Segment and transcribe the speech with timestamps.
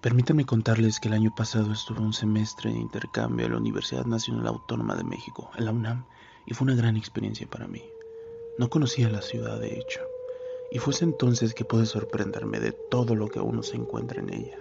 [0.00, 4.46] Permítanme contarles que el año pasado estuve un semestre de intercambio en la Universidad Nacional
[4.46, 6.04] Autónoma de México, en la UNAM,
[6.46, 7.82] y fue una gran experiencia para mí.
[8.58, 10.00] No conocía la ciudad, de hecho,
[10.70, 14.58] y fue entonces que pude sorprenderme de todo lo que uno se encuentra en ella.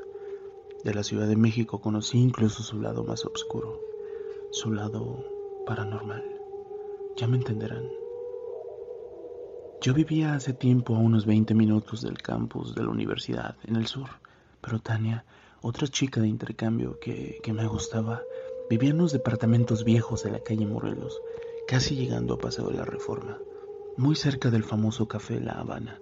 [0.84, 3.82] De la Ciudad de México conocí incluso su lado más oscuro,
[4.52, 5.26] su lado
[5.66, 6.24] paranormal.
[7.18, 7.90] Ya me entenderán.
[9.82, 13.88] Yo vivía hace tiempo a unos 20 minutos del campus de la universidad, en el
[13.88, 14.10] sur,
[14.66, 15.24] pero Tania
[15.62, 18.24] otra chica de intercambio que, me gustaba
[18.68, 21.22] vivía en unos departamentos viejos de la calle Morelos,
[21.68, 23.38] casi llegando a Paseo de la Reforma,
[23.96, 26.00] muy cerca del famoso café La Habana,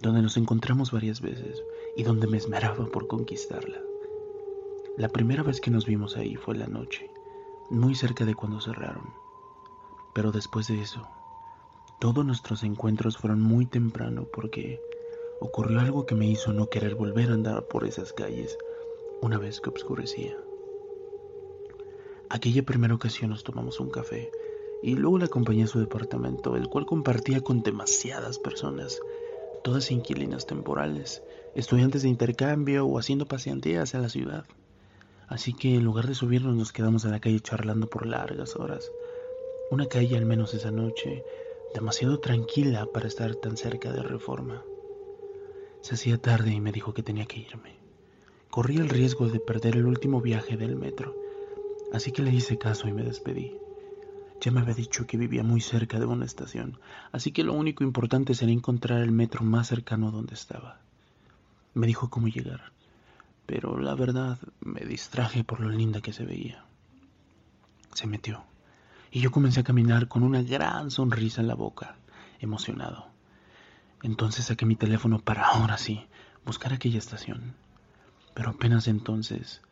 [0.00, 1.64] donde nos encontramos varias veces
[1.96, 3.80] y donde me esmeraba por conquistarla.
[4.96, 7.10] La primera vez que nos vimos ahí fue la noche,
[7.70, 9.12] muy cerca de cuando cerraron.
[10.14, 11.06] Pero después de eso,
[11.98, 14.80] todos nuestros encuentros fueron muy temprano porque
[15.40, 18.56] ocurrió algo que me hizo no querer volver a andar por esas calles
[19.20, 20.36] una vez que obscurecía.
[22.28, 24.30] Aquella primera ocasión nos tomamos un café
[24.82, 29.00] y luego la acompañé a su departamento, el cual compartía con demasiadas personas,
[29.62, 31.22] todas inquilinas temporales,
[31.54, 34.44] estudiantes de intercambio o haciendo paseantías a la ciudad.
[35.28, 38.90] Así que en lugar de subirnos nos quedamos en la calle charlando por largas horas.
[39.70, 41.24] Una calle al menos esa noche,
[41.74, 44.62] demasiado tranquila para estar tan cerca de Reforma.
[45.86, 47.76] Se hacía tarde y me dijo que tenía que irme.
[48.50, 51.14] Corría el riesgo de perder el último viaje del metro,
[51.92, 53.56] así que le hice caso y me despedí.
[54.40, 56.80] Ya me había dicho que vivía muy cerca de una estación,
[57.12, 60.80] así que lo único importante sería encontrar el metro más cercano a donde estaba.
[61.74, 62.72] Me dijo cómo llegar,
[63.46, 66.64] pero la verdad me distraje por lo linda que se veía.
[67.94, 68.42] Se metió,
[69.12, 71.94] y yo comencé a caminar con una gran sonrisa en la boca,
[72.40, 73.14] emocionado.
[74.02, 76.06] Entonces saqué mi teléfono para ahora sí
[76.44, 77.54] buscar aquella estación
[78.36, 79.62] pero apenas entonces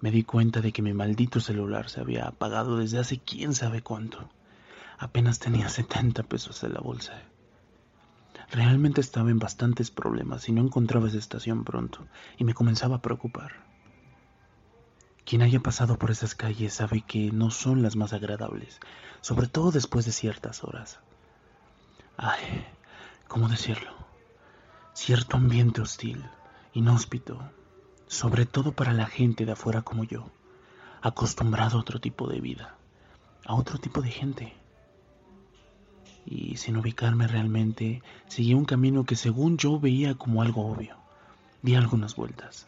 [0.00, 3.80] me di cuenta de que mi maldito celular se había apagado desde hace quién sabe
[3.80, 4.28] cuánto.
[4.98, 7.22] Apenas tenía 70 pesos en la bolsa.
[8.50, 13.02] Realmente estaba en bastantes problemas y no encontraba esa estación pronto y me comenzaba a
[13.02, 13.52] preocupar.
[15.24, 18.80] Quien haya pasado por esas calles sabe que no son las más agradables,
[19.20, 20.98] sobre todo después de ciertas horas.
[22.16, 22.66] Ay,
[23.28, 23.92] ¿cómo decirlo?
[24.94, 26.24] Cierto ambiente hostil,
[26.72, 27.38] inhóspito,
[28.06, 30.30] sobre todo para la gente de afuera como yo,
[31.02, 32.76] acostumbrado a otro tipo de vida,
[33.44, 34.54] a otro tipo de gente.
[36.24, 40.96] Y sin ubicarme realmente, seguí un camino que según yo veía como algo obvio.
[41.62, 42.66] Di algunas vueltas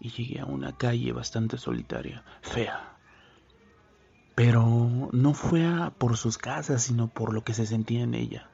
[0.00, 2.96] y llegué a una calle bastante solitaria, fea.
[4.34, 5.64] Pero no fue
[5.98, 8.48] por sus casas, sino por lo que se sentía en ella.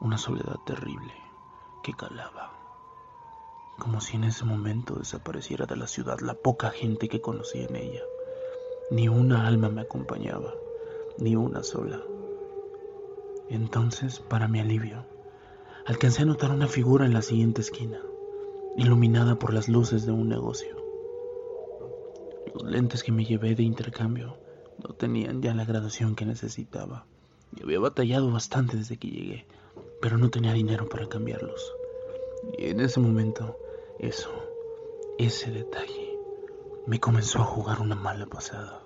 [0.00, 1.14] Una soledad terrible
[1.82, 2.58] que calaba
[3.78, 7.76] como si en ese momento desapareciera de la ciudad la poca gente que conocía en
[7.76, 8.02] ella.
[8.90, 10.54] Ni una alma me acompañaba,
[11.16, 12.02] ni una sola.
[13.48, 15.04] Entonces, para mi alivio,
[15.86, 18.02] alcancé a notar una figura en la siguiente esquina,
[18.76, 20.76] iluminada por las luces de un negocio.
[22.52, 24.36] Los lentes que me llevé de intercambio
[24.82, 27.06] no tenían ya la graduación que necesitaba,
[27.56, 29.46] y había batallado bastante desde que llegué,
[30.00, 31.74] pero no tenía dinero para cambiarlos.
[32.56, 33.58] Y en ese momento
[33.98, 34.30] eso,
[35.18, 36.18] ese detalle,
[36.86, 38.82] me comenzó a jugar una mala pasada.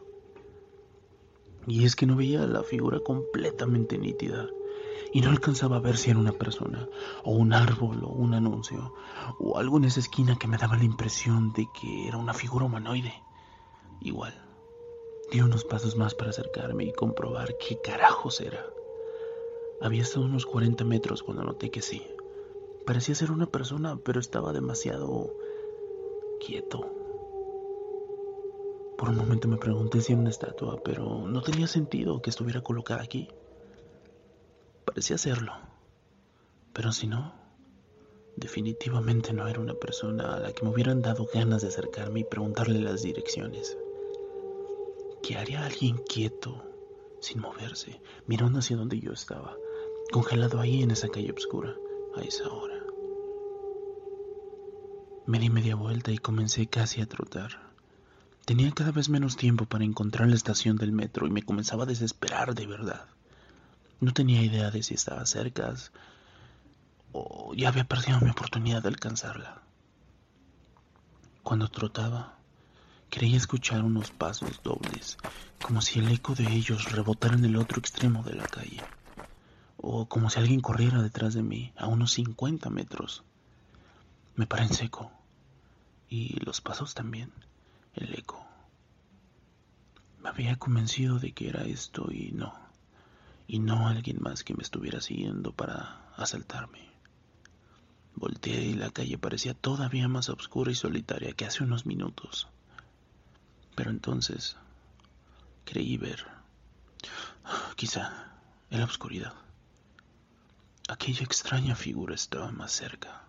[1.67, 4.49] Y es que no veía la figura completamente nítida
[5.13, 6.89] y no alcanzaba a ver si era una persona,
[7.23, 8.95] o un árbol, o un anuncio,
[9.39, 12.65] o algo en esa esquina que me daba la impresión de que era una figura
[12.65, 13.13] humanoide.
[14.01, 14.35] Igual,
[15.31, 18.65] di unos pasos más para acercarme y comprobar qué carajos era.
[19.83, 22.03] Había estado unos 40 metros cuando noté que sí.
[22.87, 25.35] Parecía ser una persona, pero estaba demasiado
[26.45, 26.87] quieto.
[28.97, 32.61] Por un momento me pregunté si era una estatua, pero no tenía sentido que estuviera
[32.61, 33.29] colocada aquí.
[34.85, 35.53] Parecía serlo,
[36.73, 37.35] pero si no,
[38.37, 42.25] definitivamente no era una persona a la que me hubieran dado ganas de acercarme y
[42.25, 43.77] preguntarle las direcciones.
[45.25, 46.63] ¿Qué haría alguien quieto,
[47.21, 49.57] sin moverse, mirando hacia donde yo estaba,
[50.13, 51.75] congelado ahí en esa calle oscura,
[52.15, 52.79] a esa hora?
[55.27, 57.73] Me di media vuelta y comencé casi a trotar.
[58.45, 61.87] Tenía cada vez menos tiempo para encontrar la estación del metro y me comenzaba a
[61.87, 63.07] desesperar de verdad.
[64.01, 65.75] No tenía idea de si estaba cerca
[67.13, 69.63] o ya había perdido mi oportunidad de alcanzarla.
[71.43, 72.37] Cuando trotaba,
[73.09, 75.17] creía escuchar unos pasos dobles,
[75.63, 78.83] como si el eco de ellos rebotara en el otro extremo de la calle,
[79.83, 83.25] o como si alguien corriera detrás de mí a unos 50 metros.
[84.37, 85.11] Me paré en seco
[86.09, 87.33] y los pasos también,
[87.95, 88.47] el eco.
[90.23, 92.55] Me había convencido de que era esto y no,
[93.49, 96.89] y no alguien más que me estuviera siguiendo para asaltarme.
[98.15, 102.47] Volteé y la calle parecía todavía más oscura y solitaria que hace unos minutos.
[103.75, 104.57] Pero entonces
[105.65, 106.25] creí ver,
[107.75, 108.29] quizá
[108.71, 109.35] en la oscuridad,
[110.89, 113.25] aquella extraña figura estaba más cerca.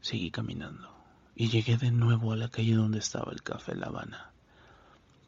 [0.00, 0.94] Seguí caminando
[1.34, 4.32] y llegué de nuevo a la calle donde estaba el café La Habana.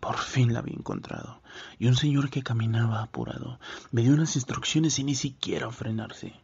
[0.01, 1.41] Por fin la había encontrado,
[1.79, 3.61] y un señor que caminaba apurado
[3.93, 6.35] me dio unas instrucciones sin ni siquiera frenarse,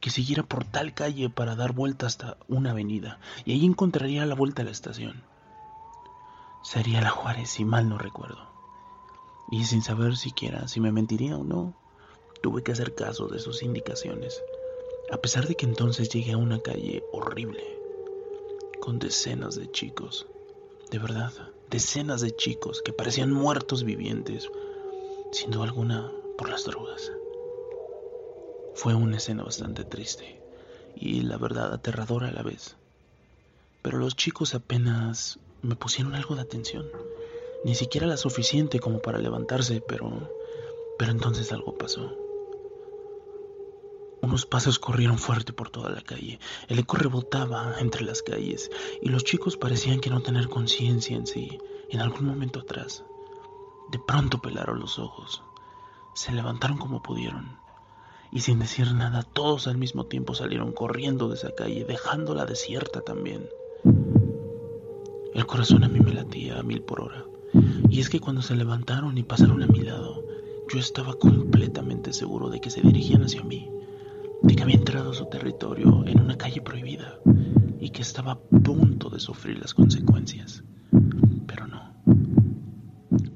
[0.00, 4.34] que siguiera por tal calle para dar vuelta hasta una avenida, y allí encontraría la
[4.34, 5.22] vuelta a la estación.
[6.62, 8.48] Sería la Juárez, si mal no recuerdo.
[9.50, 11.74] Y sin saber siquiera si me mentiría o no,
[12.40, 14.42] tuve que hacer caso de sus indicaciones,
[15.10, 17.62] a pesar de que entonces llegué a una calle horrible,
[18.78, 20.26] con decenas de chicos,
[20.90, 21.32] de verdad,
[21.68, 24.48] decenas de chicos que parecían muertos vivientes,
[25.32, 27.12] sin duda alguna por las drogas.
[28.74, 30.40] Fue una escena bastante triste
[30.96, 32.76] y la verdad aterradora a la vez.
[33.82, 36.90] Pero los chicos apenas me pusieron algo de atención,
[37.64, 40.30] ni siquiera la suficiente como para levantarse, pero
[41.00, 42.29] pero entonces algo pasó.
[44.22, 46.38] Unos pasos corrieron fuerte por toda la calle.
[46.68, 48.70] El eco rebotaba entre las calles
[49.00, 51.58] y los chicos parecían que no tener conciencia en sí
[51.88, 53.04] en algún momento atrás.
[53.90, 55.42] De pronto pelaron los ojos.
[56.14, 57.58] Se levantaron como pudieron.
[58.30, 63.00] Y sin decir nada, todos al mismo tiempo salieron corriendo de esa calle, dejándola desierta
[63.00, 63.48] también.
[65.34, 67.24] El corazón a mí me latía a mil por hora.
[67.88, 70.22] Y es que cuando se levantaron y pasaron a mi lado,
[70.72, 73.79] yo estaba completamente seguro de que se dirigían hacia mí
[74.42, 77.20] de que había entrado a su territorio en una calle prohibida
[77.78, 80.62] y que estaba a punto de sufrir las consecuencias.
[81.46, 81.94] Pero no.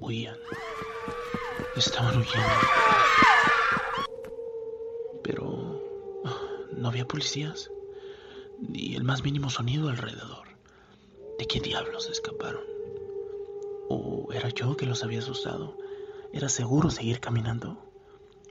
[0.01, 0.37] Huían.
[1.77, 2.61] Estaban huyendo.
[5.23, 5.81] Pero
[6.25, 6.41] ah,
[6.77, 7.71] no había policías,
[8.61, 10.49] ni el más mínimo sonido alrededor.
[11.39, 12.63] ¿De qué diablos escaparon?
[13.89, 15.77] ¿O era yo que los había asustado?
[16.33, 17.94] ¿Era seguro seguir caminando?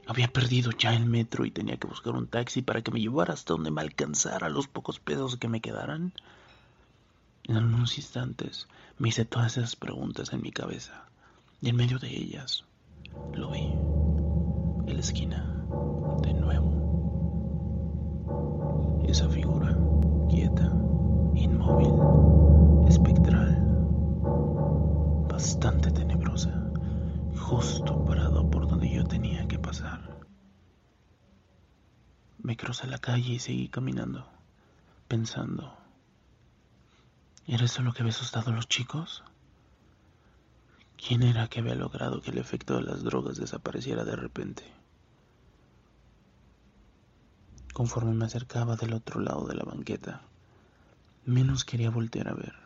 [0.06, 3.32] Había perdido ya el metro y tenía que buscar un taxi para que me llevara
[3.34, 6.12] hasta donde me alcanzara los pocos pesos que me quedaran.
[7.44, 8.68] En algunos instantes
[8.98, 11.06] me hice todas esas preguntas en mi cabeza
[11.60, 12.64] y en medio de ellas
[13.34, 13.72] lo vi
[14.86, 15.64] en la esquina
[16.22, 16.74] de nuevo.
[19.06, 19.76] Esa figura
[20.28, 20.70] quieta,
[21.34, 23.62] inmóvil, espectral,
[25.28, 26.70] bastante tenebrosa,
[27.36, 30.20] justo parado por donde yo tenía que pasar.
[32.44, 34.28] Me crucé la calle y seguí caminando,
[35.08, 35.74] pensando.
[37.46, 39.24] ¿Era eso lo que había asustado a los chicos?
[40.98, 44.62] ¿Quién era que había logrado que el efecto de las drogas desapareciera de repente?
[47.72, 50.20] Conforme me acercaba del otro lado de la banqueta,
[51.24, 52.56] menos quería voltear a ver,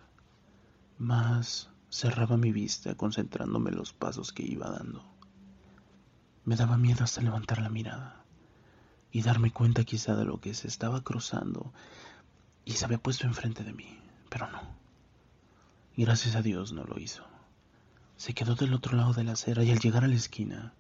[0.98, 5.04] más cerraba mi vista concentrándome en los pasos que iba dando.
[6.44, 8.24] Me daba miedo hasta levantar la mirada
[9.10, 11.72] y darme cuenta quizá de lo que se estaba cruzando
[12.64, 14.60] y se había puesto enfrente de mí, pero no.
[15.96, 17.24] Y gracias a Dios no lo hizo.
[18.16, 20.74] Se quedó del otro lado de la acera y al llegar a la esquina,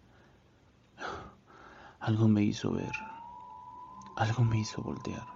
[2.00, 2.92] algo me hizo ver,
[4.16, 5.26] algo me hizo voltear.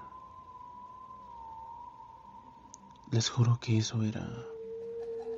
[3.11, 4.26] Les juro que eso era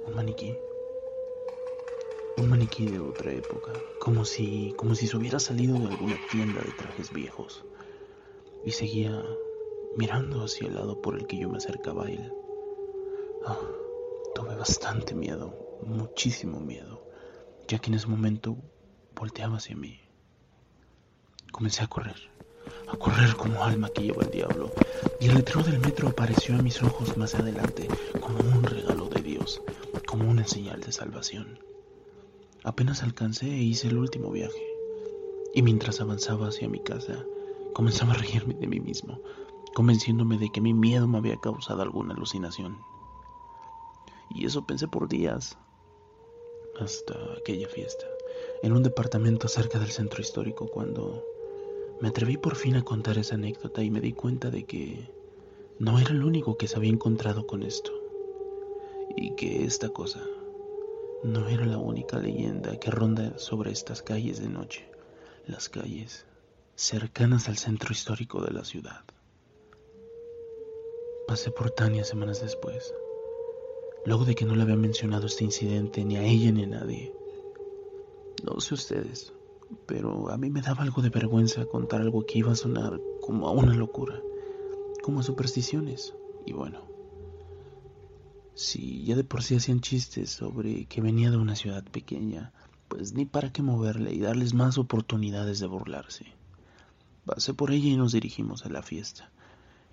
[0.07, 0.55] un maniquí.
[2.37, 6.61] Un maniquí de otra época, como si, como si se hubiera salido de alguna tienda
[6.61, 7.65] de trajes viejos.
[8.65, 9.23] Y seguía
[9.97, 12.33] mirando hacia el lado por el que yo me acercaba a él.
[13.47, 13.59] Ah,
[14.35, 15.55] tuve bastante miedo,
[15.87, 17.07] muchísimo miedo,
[17.69, 18.57] ya que en ese momento
[19.15, 20.01] volteaba hacia mí.
[21.53, 22.17] Comencé a correr,
[22.89, 24.73] a correr como alma que lleva el diablo,
[25.21, 27.89] y el letrero del metro apareció a mis ojos más adelante
[28.21, 29.63] como un regalo de Dios,
[30.07, 31.59] como una señal de salvación.
[32.65, 34.67] Apenas alcancé e hice el último viaje.
[35.53, 37.27] Y mientras avanzaba hacia mi casa,
[37.75, 39.21] comenzaba a reírme de mí mismo,
[39.75, 42.79] convenciéndome de que mi miedo me había causado alguna alucinación.
[44.31, 45.59] Y eso pensé por días,
[46.81, 48.07] hasta aquella fiesta,
[48.63, 51.23] en un departamento cerca del centro histórico, cuando
[52.01, 55.11] me atreví por fin a contar esa anécdota y me di cuenta de que
[55.79, 57.93] no era el único que se había encontrado con esto,
[59.17, 60.27] y que esta cosa
[61.25, 64.87] no era la única leyenda que ronda sobre estas calles de noche,
[65.47, 66.27] las calles
[66.75, 69.05] cercanas al centro histórico de la ciudad.
[71.27, 72.93] Pasé por Tania semanas después,
[74.05, 77.15] luego de que no le había mencionado este incidente ni a ella ni a nadie.
[78.43, 79.33] No sé ustedes,
[79.87, 83.49] pero a mí me daba algo de vergüenza contar algo que iba a sonar como
[83.49, 84.21] a una locura,
[85.03, 86.15] como a supersticiones.
[86.45, 86.94] Y bueno,
[88.55, 92.53] si ya de por sí hacían chistes sobre que venía de una ciudad pequeña,
[92.89, 96.27] pues ni para qué moverle y darles más oportunidades de burlarse.
[97.25, 99.31] Pasé por ella y nos dirigimos a la fiesta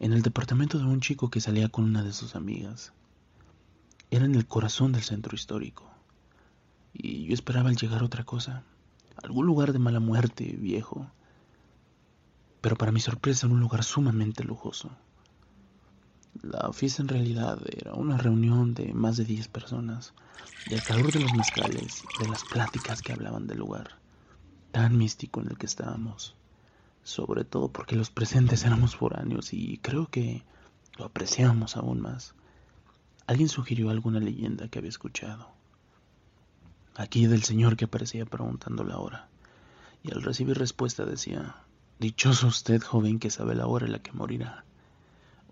[0.02, 2.92] en el departamento de un chico que salía con una de sus amigas.
[4.10, 5.92] Era en el corazón del centro histórico,
[6.92, 8.64] y yo esperaba al llegar otra cosa,
[9.22, 11.12] algún lugar de mala muerte, viejo,
[12.62, 14.90] pero para mi sorpresa un lugar sumamente lujoso.
[16.42, 20.14] La fiesta en realidad era una reunión de más de 10 personas,
[20.70, 23.98] del calor de los mezcales de las pláticas que hablaban del lugar,
[24.72, 26.36] tan místico en el que estábamos
[27.04, 30.44] sobre todo porque los presentes éramos foráneos y creo que
[30.98, 32.36] lo apreciábamos aún más.
[33.28, 35.50] Alguien sugirió alguna leyenda que había escuchado.
[36.96, 39.30] Aquí del señor que aparecía preguntando la hora.
[40.04, 41.56] Y al recibir respuesta decía,
[42.00, 44.66] Dichoso usted, joven, que sabe la hora en la que morirá.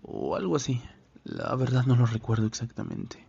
[0.02, 0.82] O algo así.
[1.24, 3.26] La verdad no lo recuerdo exactamente.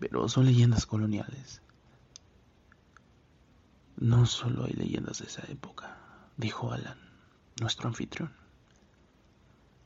[0.00, 1.62] Pero son leyendas coloniales.
[3.96, 5.96] No solo hay leyendas de esa época,
[6.36, 6.98] dijo Alan
[7.60, 8.32] nuestro anfitrión.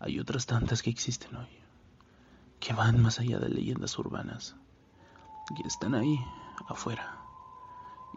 [0.00, 1.48] Hay otras tantas que existen hoy,
[2.60, 4.56] que van más allá de leyendas urbanas,
[5.56, 6.18] y están ahí,
[6.68, 7.18] afuera,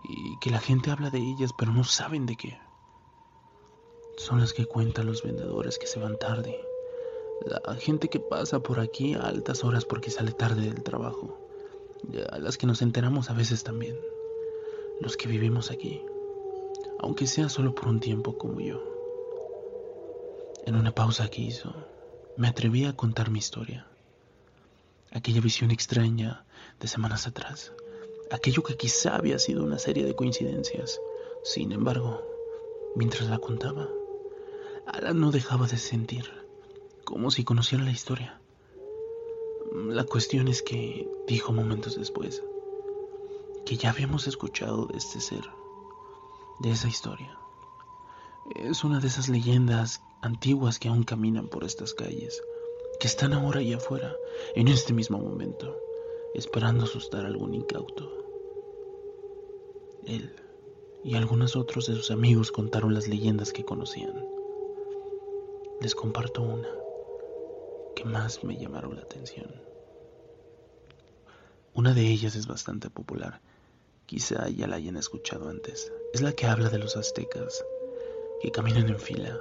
[0.04, 2.60] y que la gente habla de ellas pero no saben de qué.
[4.18, 6.60] Son las que cuentan los vendedores que se van tarde,
[7.46, 11.38] la gente que pasa por aquí a altas horas porque sale tarde del trabajo,
[12.30, 13.98] a las que nos enteramos a veces también,
[15.00, 16.02] los que vivimos aquí,
[17.00, 18.82] aunque sea solo por un tiempo como yo.
[20.66, 21.74] En una pausa que hizo,
[22.38, 23.88] me atreví a contar mi historia.
[25.12, 26.46] Aquella visión extraña
[26.80, 27.74] de semanas atrás.
[28.32, 31.02] Aquello que quizá había sido una serie de coincidencias.
[31.44, 32.22] Sin embargo,
[32.96, 33.90] mientras la contaba,
[34.86, 36.41] Alan no dejaba de sentir,
[37.12, 38.42] como si conociera la historia.
[39.74, 42.42] La cuestión es que, dijo momentos después,
[43.66, 45.44] que ya habíamos escuchado de este ser,
[46.62, 47.38] de esa historia.
[48.56, 52.42] Es una de esas leyendas antiguas que aún caminan por estas calles,
[53.02, 54.16] que están ahora allá afuera,
[54.56, 55.76] en este mismo momento,
[56.34, 58.10] esperando asustar a algún incauto.
[60.06, 60.34] Él
[61.04, 64.14] y algunos otros de sus amigos contaron las leyendas que conocían.
[65.82, 66.70] Les comparto una
[67.96, 69.52] que más me llamaron la atención.
[71.74, 73.42] Una de ellas es bastante popular,
[74.06, 75.92] quizá ya la hayan escuchado antes.
[76.14, 77.64] Es la que habla de los aztecas
[78.42, 79.38] que caminan en fila,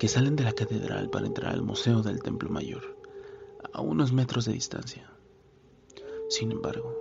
[0.00, 2.96] que salen de la catedral para entrar al Museo del Templo Mayor,
[3.72, 5.08] a unos metros de distancia.
[6.28, 6.98] Sin embargo,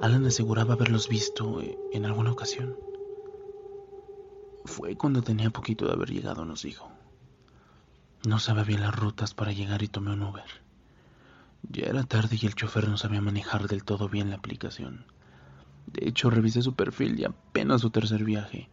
[0.00, 2.78] Alan aseguraba haberlos visto eh, en alguna ocasión.
[4.64, 6.93] Fue cuando tenía poquito de haber llegado, nos dijo.
[8.26, 10.44] No sabía bien las rutas para llegar y tomé un Uber.
[11.70, 15.04] Ya era tarde y el chofer no sabía manejar del todo bien la aplicación.
[15.86, 18.68] De hecho, revisé su perfil y apenas su tercer viaje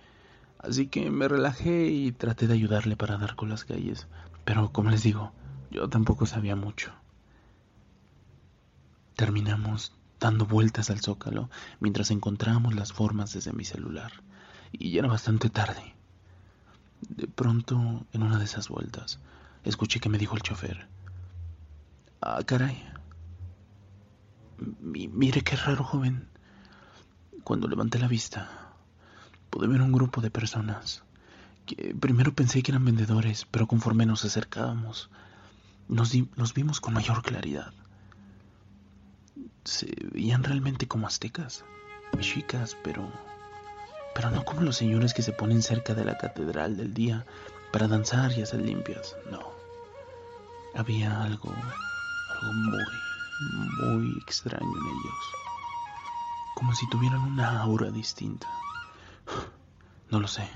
[0.62, 4.08] Así que me relajé y traté de ayudarle para dar con las calles.
[4.46, 5.32] Pero como les digo,
[5.72, 6.94] yo tampoco sabía mucho.
[9.16, 14.12] Terminamos dando vueltas al zócalo mientras encontrábamos las formas desde mi celular.
[14.72, 15.96] Y ya era bastante tarde.
[17.10, 19.20] De pronto, en una de esas vueltas,
[19.64, 20.88] escuché que me dijo el chofer.
[22.22, 22.84] Ah, caray.
[24.82, 26.28] mire qué raro, joven.
[27.44, 28.50] Cuando levanté la vista,
[29.50, 31.04] pude ver un grupo de personas
[31.66, 35.10] que primero pensé que eran vendedores, pero conforme nos acercábamos,
[35.88, 37.74] nos los vimos con mayor claridad.
[39.64, 41.66] Se veían realmente como aztecas,
[42.16, 43.12] mexicas, pero,
[44.16, 47.26] pero no como los señores que se ponen cerca de la catedral del día
[47.72, 49.51] para danzar y hacer limpias, no.
[50.74, 52.84] Había algo, algo muy,
[53.82, 55.26] muy extraño en ellos,
[56.56, 58.48] como si tuvieran una aura distinta.
[60.10, 60.50] No lo sé.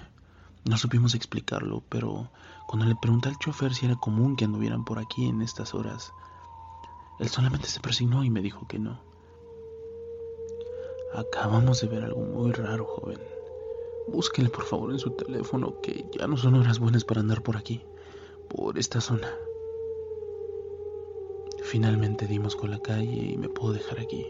[0.65, 2.31] No supimos explicarlo, pero
[2.67, 6.11] cuando le pregunté al chofer si era común que anduvieran por aquí en estas horas,
[7.19, 8.99] él solamente se persignó y me dijo que no.
[11.13, 13.19] Acabamos de ver algo muy raro, joven.
[14.07, 17.57] Búsquele por favor en su teléfono, que ya no son horas buenas para andar por
[17.57, 17.81] aquí,
[18.49, 19.29] por esta zona.
[21.75, 24.25] Finalmente dimos con la calle y me puedo dejar aquí.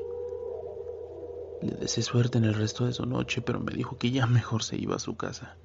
[1.61, 4.63] Le deseé suerte en el resto de su noche, pero me dijo que ya mejor
[4.63, 5.55] se iba a su casa.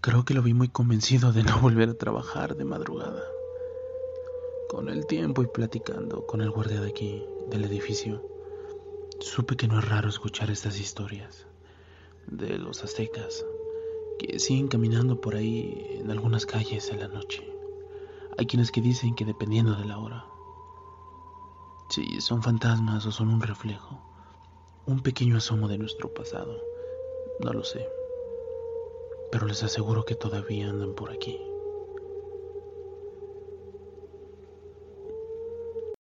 [0.00, 3.24] Creo que lo vi muy convencido de no volver a trabajar de madrugada.
[4.68, 8.24] Con el tiempo y platicando con el guardia de aquí, del edificio,
[9.18, 11.48] supe que no es raro escuchar estas historias
[12.28, 13.44] de los aztecas
[14.20, 17.59] que siguen caminando por ahí en algunas calles en la noche.
[18.36, 20.26] Hay quienes que dicen que dependiendo de la hora,
[21.88, 24.00] si son fantasmas o son un reflejo,
[24.86, 26.62] un pequeño asomo de nuestro pasado,
[27.40, 27.88] no lo sé,
[29.32, 31.49] pero les aseguro que todavía andan por aquí.